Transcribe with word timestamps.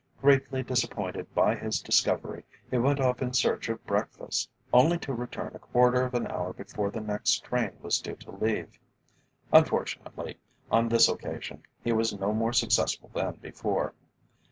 Greatly 0.19 0.63
disappointed 0.63 1.31
by 1.35 1.53
his 1.53 1.79
discovery, 1.79 2.43
he 2.71 2.77
went 2.79 2.99
off 2.99 3.21
in 3.21 3.33
search 3.33 3.69
of 3.69 3.85
breakfast, 3.85 4.49
only 4.73 4.97
to 4.97 5.13
return 5.13 5.51
a 5.53 5.59
quarter 5.59 6.01
of 6.03 6.15
an 6.15 6.25
hour 6.25 6.53
before 6.53 6.89
the 6.89 6.99
next 6.99 7.43
train 7.43 7.73
was 7.83 8.01
due 8.01 8.15
to 8.15 8.31
leave. 8.31 8.79
Unfortunately, 9.53 10.37
on 10.71 10.89
this 10.89 11.07
occasion, 11.07 11.61
he 11.83 11.91
was 11.93 12.17
no 12.19 12.33
more 12.33 12.51
successful 12.51 13.11
than 13.13 13.35
before. 13.43 13.93